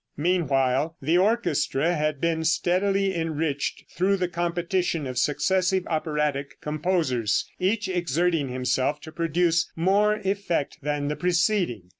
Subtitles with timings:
[0.17, 7.87] Meanwhile the orchestra had been steadily enriched through the competition of successive operatic composers, each
[7.87, 11.89] exerting himself to produce more effect than the preceding.